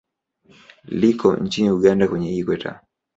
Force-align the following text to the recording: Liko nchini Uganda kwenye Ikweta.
Liko 0.85 1.35
nchini 1.35 1.69
Uganda 1.71 2.07
kwenye 2.07 2.35
Ikweta. 2.37 2.81